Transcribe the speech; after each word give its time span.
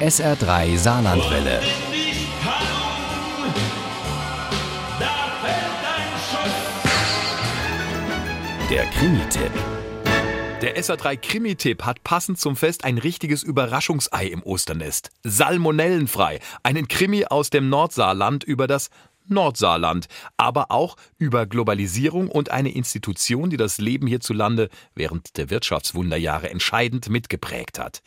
SR3 0.00 0.76
Saarlandwelle. 0.76 1.60
Der 8.68 8.84
Krimi-Tipp. 8.86 9.52
Der 10.60 10.76
SA3 10.76 11.16
Krimi-Tipp 11.16 11.84
hat 11.84 12.02
passend 12.02 12.40
zum 12.40 12.56
Fest 12.56 12.84
ein 12.84 12.98
richtiges 12.98 13.44
Überraschungsei 13.44 14.26
im 14.26 14.42
Osternest. 14.42 15.10
Salmonellenfrei. 15.22 16.40
Einen 16.64 16.88
Krimi 16.88 17.26
aus 17.26 17.50
dem 17.50 17.68
Nordsaarland 17.68 18.42
über 18.42 18.66
das 18.66 18.90
Nordsaarland, 19.26 20.06
aber 20.36 20.70
auch 20.70 20.96
über 21.18 21.46
Globalisierung 21.46 22.28
und 22.28 22.50
eine 22.50 22.74
Institution, 22.74 23.50
die 23.50 23.56
das 23.56 23.78
Leben 23.78 24.06
hierzulande 24.06 24.68
während 24.94 25.36
der 25.36 25.50
Wirtschaftswunderjahre 25.50 26.50
entscheidend 26.50 27.08
mitgeprägt 27.08 27.78
hat. 27.78 28.02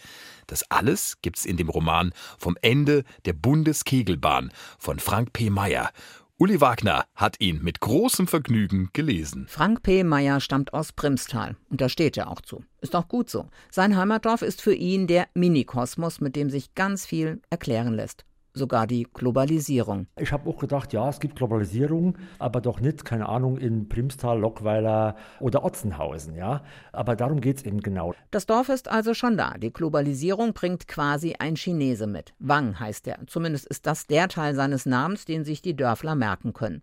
Das 0.47 0.69
alles 0.71 1.17
gibt's 1.21 1.45
in 1.45 1.57
dem 1.57 1.69
Roman 1.69 2.13
Vom 2.37 2.57
Ende 2.61 3.03
der 3.25 3.33
Bundeskegelbahn 3.33 4.51
von 4.79 4.99
Frank 4.99 5.33
P. 5.33 5.49
Meyer. 5.49 5.91
Uli 6.39 6.61
Wagner 6.61 7.05
hat 7.15 7.37
ihn 7.39 7.63
mit 7.63 7.79
großem 7.79 8.27
Vergnügen 8.27 8.91
gelesen. 8.93 9.47
Frank 9.49 9.81
P. 9.81 10.03
Meyer 10.03 10.39
stammt 10.39 10.71
aus 10.71 10.91
Primstal 10.91 11.55
und 11.71 11.81
da 11.81 11.89
steht 11.89 12.15
er 12.15 12.29
auch 12.29 12.41
zu. 12.41 12.63
Ist 12.79 12.95
auch 12.95 13.07
gut 13.07 13.27
so. 13.27 13.49
Sein 13.71 13.97
Heimatdorf 13.97 14.43
ist 14.43 14.61
für 14.61 14.75
ihn 14.75 15.07
der 15.07 15.27
Minikosmos, 15.33 16.21
mit 16.21 16.35
dem 16.35 16.51
sich 16.51 16.75
ganz 16.75 17.07
viel 17.07 17.41
erklären 17.49 17.95
lässt 17.95 18.23
sogar 18.57 18.87
die 18.87 19.07
Globalisierung. 19.13 20.07
Ich 20.17 20.31
habe 20.31 20.49
auch 20.49 20.57
gedacht, 20.57 20.91
ja, 20.93 21.07
es 21.09 21.19
gibt 21.19 21.37
Globalisierung, 21.37 22.17
aber 22.39 22.59
doch 22.59 22.79
nicht, 22.79 23.05
keine 23.05 23.29
Ahnung, 23.29 23.57
in 23.57 23.87
Primstal, 23.87 24.39
Lockweiler 24.39 25.15
oder 25.39 25.63
Otzenhausen, 25.63 26.35
ja. 26.35 26.63
Aber 26.91 27.15
darum 27.15 27.39
geht 27.39 27.57
es 27.57 27.63
eben 27.63 27.79
genau. 27.81 28.13
Das 28.31 28.45
Dorf 28.45 28.69
ist 28.69 28.89
also 28.89 29.13
schon 29.13 29.37
da. 29.37 29.55
Die 29.57 29.71
Globalisierung 29.71 30.53
bringt 30.53 30.87
quasi 30.87 31.35
ein 31.39 31.55
Chinese 31.55 32.07
mit. 32.07 32.33
Wang 32.39 32.79
heißt 32.79 33.07
er. 33.07 33.19
Zumindest 33.27 33.67
ist 33.67 33.85
das 33.85 34.07
der 34.07 34.27
Teil 34.27 34.55
seines 34.55 34.85
Namens, 34.85 35.25
den 35.25 35.45
sich 35.45 35.61
die 35.61 35.75
Dörfler 35.75 36.15
merken 36.15 36.53
können. 36.53 36.81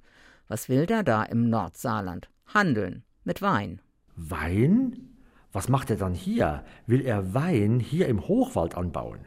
Was 0.48 0.68
will 0.68 0.86
der 0.86 1.02
da 1.02 1.22
im 1.22 1.48
Nordsaarland? 1.50 2.28
Handeln. 2.46 3.02
Mit 3.24 3.40
Wein. 3.42 3.80
Wein? 4.16 5.10
Was 5.52 5.68
macht 5.68 5.88
er 5.90 5.96
dann 5.96 6.14
hier? 6.14 6.64
Will 6.86 7.00
er 7.00 7.32
Wein 7.32 7.80
hier 7.80 8.08
im 8.08 8.26
Hochwald 8.26 8.76
anbauen? 8.76 9.20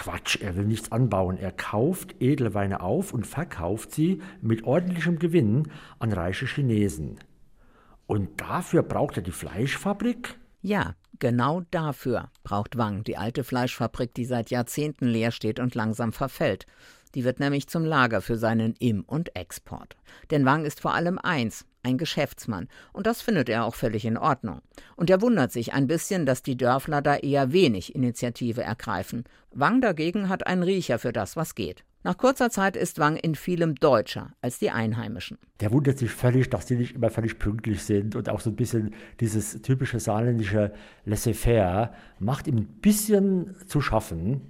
Quatsch, 0.00 0.40
er 0.40 0.56
will 0.56 0.64
nichts 0.64 0.90
anbauen. 0.92 1.36
Er 1.36 1.52
kauft 1.52 2.22
Edelweine 2.22 2.80
auf 2.80 3.12
und 3.12 3.26
verkauft 3.26 3.92
sie 3.92 4.22
mit 4.40 4.64
ordentlichem 4.64 5.18
Gewinn 5.18 5.70
an 5.98 6.14
reiche 6.14 6.46
Chinesen. 6.46 7.18
Und 8.06 8.40
dafür 8.40 8.82
braucht 8.82 9.18
er 9.18 9.22
die 9.22 9.30
Fleischfabrik? 9.30 10.38
Ja, 10.62 10.94
genau 11.18 11.60
dafür 11.70 12.30
braucht 12.44 12.78
Wang 12.78 13.04
die 13.04 13.18
alte 13.18 13.44
Fleischfabrik, 13.44 14.14
die 14.14 14.24
seit 14.24 14.48
Jahrzehnten 14.48 15.06
leer 15.06 15.32
steht 15.32 15.60
und 15.60 15.74
langsam 15.74 16.14
verfällt. 16.14 16.64
Die 17.14 17.24
wird 17.24 17.38
nämlich 17.38 17.68
zum 17.68 17.84
Lager 17.84 18.22
für 18.22 18.38
seinen 18.38 18.72
Im- 18.78 19.04
und 19.04 19.36
Export. 19.36 19.96
Denn 20.30 20.46
Wang 20.46 20.64
ist 20.64 20.80
vor 20.80 20.94
allem 20.94 21.18
eins, 21.18 21.66
ein 21.82 21.98
Geschäftsmann, 21.98 22.68
und 22.92 23.06
das 23.06 23.22
findet 23.22 23.48
er 23.48 23.64
auch 23.64 23.74
völlig 23.74 24.04
in 24.04 24.16
Ordnung. 24.16 24.60
Und 24.96 25.10
er 25.10 25.22
wundert 25.22 25.52
sich 25.52 25.72
ein 25.72 25.86
bisschen, 25.86 26.26
dass 26.26 26.42
die 26.42 26.56
Dörfler 26.56 27.02
da 27.02 27.16
eher 27.16 27.52
wenig 27.52 27.94
Initiative 27.94 28.62
ergreifen. 28.62 29.24
Wang 29.52 29.80
dagegen 29.80 30.28
hat 30.28 30.46
einen 30.46 30.62
Riecher 30.62 30.98
für 30.98 31.12
das, 31.12 31.36
was 31.36 31.54
geht. 31.54 31.84
Nach 32.02 32.16
kurzer 32.16 32.48
Zeit 32.48 32.76
ist 32.76 32.98
Wang 32.98 33.16
in 33.16 33.34
vielem 33.34 33.74
deutscher 33.74 34.32
als 34.40 34.58
die 34.58 34.70
Einheimischen. 34.70 35.36
Der 35.60 35.70
wundert 35.70 35.98
sich 35.98 36.10
völlig, 36.10 36.48
dass 36.48 36.64
die 36.64 36.76
nicht 36.76 36.94
immer 36.94 37.10
völlig 37.10 37.38
pünktlich 37.38 37.82
sind 37.82 38.16
und 38.16 38.30
auch 38.30 38.40
so 38.40 38.48
ein 38.48 38.56
bisschen 38.56 38.94
dieses 39.20 39.60
typische 39.60 40.00
saarländische 40.00 40.72
Laissez-faire 41.04 41.92
macht 42.18 42.46
ihm 42.46 42.56
ein 42.56 42.66
bisschen 42.80 43.54
zu 43.66 43.82
schaffen. 43.82 44.40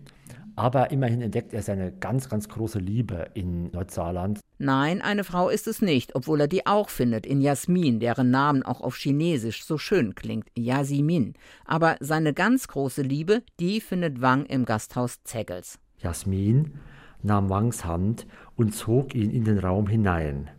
Aber 0.61 0.91
immerhin 0.91 1.23
entdeckt 1.23 1.55
er 1.55 1.63
seine 1.63 1.91
ganz, 1.91 2.29
ganz 2.29 2.47
große 2.47 2.81
Liebe 2.81 3.31
in 3.33 3.71
Nordsaarland. 3.71 4.41
Nein, 4.59 5.01
eine 5.01 5.25
Frau 5.25 5.49
ist 5.49 5.67
es 5.67 5.81
nicht, 5.81 6.15
obwohl 6.15 6.43
er 6.43 6.49
die 6.49 6.67
auch 6.67 6.91
findet 6.91 7.25
in 7.25 7.41
Jasmin, 7.41 7.99
deren 7.99 8.31
Namen 8.31 8.63
auch 8.63 8.83
auf 8.83 8.97
Chinesisch 8.97 9.65
so 9.65 9.79
schön 9.79 10.15
klingt, 10.15 10.49
Yasimin. 10.55 11.33
Aber 11.65 11.97
seine 12.01 12.35
ganz 12.35 12.69
große 12.69 13.01
Liebe, 13.01 13.43
die 13.59 13.81
findet 13.81 14.21
Wang 14.21 14.45
im 14.45 14.67
Gasthaus 14.67 15.23
Zeggels. 15.25 15.79
Jasmin 15.97 16.75
nahm 17.23 17.49
Wangs 17.49 17.87
Hand 17.87 18.27
und 18.55 18.75
zog 18.75 19.15
ihn 19.15 19.31
in 19.31 19.45
den 19.45 19.61
Raum 19.61 19.87
hinein. 19.87 20.51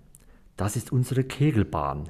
Das 0.58 0.76
ist 0.76 0.92
unsere 0.92 1.24
Kegelbahn. 1.24 2.10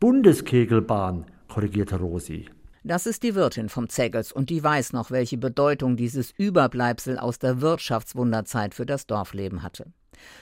Bundeskegelbahn, 0.00 1.24
korrigierte 1.48 1.96
Rosi. 1.96 2.44
Das 2.88 3.04
ist 3.04 3.24
die 3.24 3.34
Wirtin 3.34 3.68
vom 3.68 3.88
Zeggels 3.88 4.30
und 4.30 4.48
die 4.48 4.62
weiß 4.62 4.92
noch, 4.92 5.10
welche 5.10 5.36
Bedeutung 5.38 5.96
dieses 5.96 6.30
Überbleibsel 6.30 7.18
aus 7.18 7.40
der 7.40 7.60
Wirtschaftswunderzeit 7.60 8.74
für 8.74 8.86
das 8.86 9.08
Dorfleben 9.08 9.64
hatte. 9.64 9.86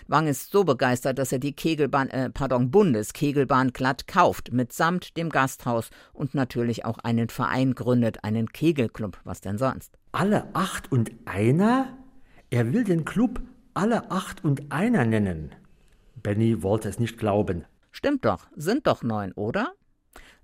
Wang 0.09 0.27
ist 0.27 0.53
so 0.53 0.62
begeistert, 0.62 1.19
dass 1.19 1.32
er 1.32 1.38
die 1.38 1.55
Kegelbahn, 1.55 2.10
äh, 2.10 2.28
pardon, 2.28 2.71
Bundeskegelbahn 2.71 3.72
glatt 3.72 4.06
kauft, 4.06 4.53
mitsamt 4.53 5.16
dem 5.16 5.31
Gasthaus 5.31 5.88
und 6.12 6.34
natürlich 6.34 6.84
auch 6.84 6.99
einen 6.99 7.31
Verein 7.31 7.75
gründet, 7.75 8.22
einen 8.25 8.53
Kegelclub, 8.53 9.19
was 9.25 9.41
denn 9.41 9.56
sonst. 9.56 9.97
Alle 10.12 10.47
acht 10.53 10.93
und 10.93 11.12
einer? 11.25 11.97
Er 12.50 12.75
will 12.75 12.84
den 12.84 13.06
Club 13.06 13.41
alle 13.72 14.11
acht 14.11 14.44
und 14.44 14.71
einer 14.71 15.06
nennen. 15.06 15.55
Benny 16.22 16.62
wollte 16.62 16.91
es 16.91 16.99
nicht 16.99 17.16
glauben. 17.16 17.65
Stimmt 17.91 18.26
doch, 18.26 18.49
sind 18.55 18.87
doch 18.87 19.03
neun, 19.03 19.32
oder? 19.32 19.72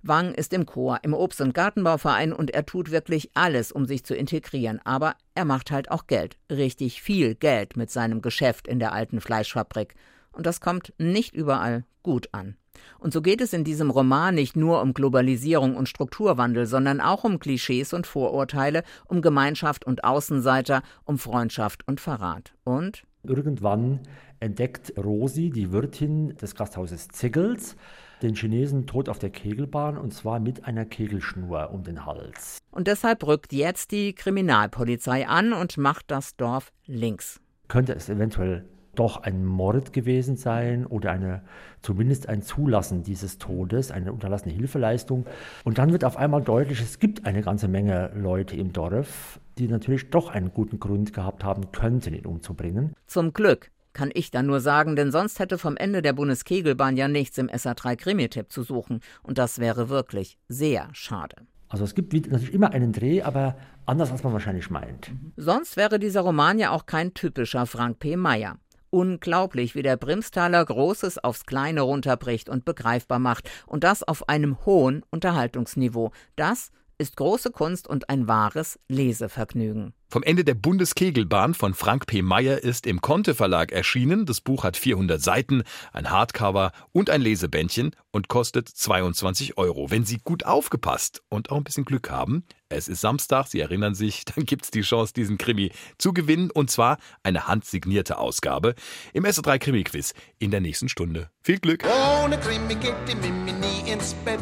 Wang 0.03 0.33
ist 0.33 0.53
im 0.53 0.65
Chor, 0.65 0.99
im 1.03 1.13
Obst- 1.13 1.41
und 1.41 1.53
Gartenbauverein 1.53 2.33
und 2.33 2.51
er 2.51 2.65
tut 2.65 2.91
wirklich 2.91 3.29
alles, 3.33 3.71
um 3.71 3.85
sich 3.85 4.03
zu 4.03 4.15
integrieren. 4.15 4.79
Aber 4.83 5.15
er 5.35 5.45
macht 5.45 5.71
halt 5.71 5.91
auch 5.91 6.07
Geld. 6.07 6.37
Richtig 6.49 7.01
viel 7.01 7.35
Geld 7.35 7.77
mit 7.77 7.91
seinem 7.91 8.21
Geschäft 8.21 8.67
in 8.67 8.79
der 8.79 8.93
alten 8.93 9.21
Fleischfabrik. 9.21 9.95
Und 10.31 10.45
das 10.45 10.61
kommt 10.61 10.93
nicht 10.97 11.35
überall 11.35 11.83
gut 12.03 12.29
an. 12.31 12.55
Und 12.99 13.13
so 13.13 13.21
geht 13.21 13.41
es 13.41 13.53
in 13.53 13.63
diesem 13.63 13.89
Roman 13.91 14.33
nicht 14.33 14.55
nur 14.55 14.81
um 14.81 14.93
Globalisierung 14.93 15.75
und 15.75 15.89
Strukturwandel, 15.89 16.65
sondern 16.65 17.01
auch 17.01 17.23
um 17.23 17.39
Klischees 17.39 17.93
und 17.93 18.07
Vorurteile, 18.07 18.83
um 19.05 19.21
Gemeinschaft 19.21 19.85
und 19.85 20.03
Außenseiter, 20.03 20.81
um 21.03 21.19
Freundschaft 21.19 21.87
und 21.87 21.99
Verrat. 21.99 22.53
Und 22.63 23.03
irgendwann 23.23 23.99
entdeckt 24.39 24.93
Rosi, 24.97 25.51
die 25.51 25.71
Wirtin 25.71 26.35
des 26.37 26.55
Gasthauses 26.55 27.09
Ziggels, 27.09 27.75
den 28.21 28.35
Chinesen 28.35 28.87
tot 28.87 29.09
auf 29.09 29.19
der 29.19 29.29
Kegelbahn 29.29 29.97
und 29.97 30.13
zwar 30.13 30.39
mit 30.39 30.65
einer 30.65 30.85
Kegelschnur 30.85 31.71
um 31.71 31.83
den 31.83 32.05
Hals. 32.05 32.59
Und 32.71 32.87
deshalb 32.87 33.25
rückt 33.25 33.53
jetzt 33.53 33.91
die 33.91 34.13
Kriminalpolizei 34.13 35.27
an 35.27 35.53
und 35.53 35.77
macht 35.77 36.11
das 36.11 36.35
Dorf 36.35 36.71
links. 36.85 37.39
Könnte 37.67 37.93
es 37.93 38.09
eventuell 38.09 38.65
doch 38.95 39.23
ein 39.23 39.45
Mord 39.45 39.93
gewesen 39.93 40.35
sein 40.35 40.85
oder 40.85 41.11
eine, 41.11 41.43
zumindest 41.81 42.27
ein 42.27 42.41
Zulassen 42.41 43.03
dieses 43.03 43.37
Todes, 43.37 43.91
eine 43.91 44.11
unterlassene 44.11 44.53
Hilfeleistung. 44.53 45.25
Und 45.63 45.77
dann 45.77 45.91
wird 45.91 46.03
auf 46.03 46.17
einmal 46.17 46.41
deutlich, 46.41 46.81
es 46.81 46.99
gibt 46.99 47.25
eine 47.25 47.41
ganze 47.41 47.67
Menge 47.67 48.11
Leute 48.15 48.55
im 48.57 48.73
Dorf, 48.73 49.39
die 49.57 49.67
natürlich 49.67 50.09
doch 50.09 50.29
einen 50.29 50.53
guten 50.53 50.79
Grund 50.79 51.13
gehabt 51.13 51.43
haben 51.43 51.71
könnten, 51.71 52.13
ihn 52.13 52.25
umzubringen. 52.25 52.93
Zum 53.07 53.33
Glück 53.33 53.71
kann 53.93 54.11
ich 54.13 54.31
dann 54.31 54.45
nur 54.45 54.59
sagen, 54.59 54.95
denn 54.95 55.11
sonst 55.11 55.39
hätte 55.39 55.57
vom 55.57 55.77
Ende 55.77 56.01
der 56.01 56.13
Bundeskegelbahn 56.13 56.97
ja 56.97 57.07
nichts 57.07 57.37
im 57.37 57.47
SA3 57.47 57.95
Krimi-Tipp 57.95 58.51
zu 58.51 58.63
suchen. 58.63 59.01
Und 59.23 59.37
das 59.37 59.59
wäre 59.59 59.89
wirklich 59.89 60.37
sehr 60.47 60.89
schade. 60.93 61.35
Also 61.69 61.85
es 61.85 61.95
gibt 61.95 62.13
natürlich 62.13 62.53
immer 62.53 62.71
einen 62.71 62.91
Dreh, 62.91 63.21
aber 63.21 63.55
anders 63.85 64.11
als 64.11 64.23
man 64.23 64.33
wahrscheinlich 64.33 64.69
meint. 64.69 65.11
Sonst 65.37 65.77
wäre 65.77 65.99
dieser 65.99 66.21
Roman 66.21 66.59
ja 66.59 66.71
auch 66.71 66.85
kein 66.85 67.13
typischer 67.13 67.65
Frank 67.65 67.99
P. 67.99 68.17
Meyer. 68.17 68.57
Unglaublich, 68.89 69.73
wie 69.73 69.83
der 69.83 69.95
Brimstaler 69.95 70.65
Großes 70.65 71.23
aufs 71.23 71.45
Kleine 71.45 71.81
runterbricht 71.81 72.49
und 72.49 72.65
begreifbar 72.65 73.19
macht. 73.19 73.49
Und 73.65 73.85
das 73.85 74.03
auf 74.03 74.27
einem 74.27 74.65
hohen 74.65 75.05
Unterhaltungsniveau. 75.11 76.11
Das 76.35 76.71
ist 76.97 77.15
große 77.15 77.51
Kunst 77.51 77.87
und 77.87 78.09
ein 78.09 78.27
wahres 78.27 78.79
Lesevergnügen. 78.89 79.93
Vom 80.11 80.23
Ende 80.23 80.43
der 80.43 80.55
Bundeskegelbahn 80.55 81.53
von 81.53 81.73
Frank 81.73 82.05
P. 82.05 82.21
Meyer 82.21 82.61
ist 82.61 82.85
im 82.85 82.99
Conte 82.99 83.33
Verlag 83.33 83.71
erschienen. 83.71 84.25
Das 84.25 84.41
Buch 84.41 84.65
hat 84.65 84.75
400 84.75 85.21
Seiten, 85.21 85.63
ein 85.93 86.11
Hardcover 86.11 86.73
und 86.91 87.09
ein 87.09 87.21
Lesebändchen 87.21 87.95
und 88.11 88.27
kostet 88.27 88.67
22 88.67 89.57
Euro. 89.57 89.89
Wenn 89.89 90.03
Sie 90.03 90.17
gut 90.17 90.45
aufgepasst 90.45 91.23
und 91.29 91.49
auch 91.49 91.55
ein 91.55 91.63
bisschen 91.63 91.85
Glück 91.85 92.09
haben, 92.09 92.43
es 92.67 92.89
ist 92.89 92.99
Samstag, 92.99 93.47
Sie 93.47 93.61
erinnern 93.61 93.95
sich, 93.95 94.25
dann 94.35 94.45
gibt 94.45 94.65
es 94.65 94.71
die 94.71 94.81
Chance, 94.81 95.13
diesen 95.13 95.37
Krimi 95.37 95.71
zu 95.97 96.11
gewinnen 96.11 96.51
und 96.51 96.69
zwar 96.69 96.97
eine 97.23 97.47
handsignierte 97.47 98.17
Ausgabe 98.17 98.75
im 99.13 99.23
SO3 99.23 99.59
Krimi 99.59 99.85
Quiz 99.85 100.13
in 100.39 100.51
der 100.51 100.59
nächsten 100.59 100.89
Stunde. 100.89 101.29
Viel 101.41 101.59
Glück! 101.59 101.85
Ohne 102.21 102.37
Krimi 102.37 102.75
geht 102.75 102.95
die 103.07 103.15
Mimi 103.15 103.53
nie 103.53 103.89
ins 103.89 104.13
Bett. 104.25 104.41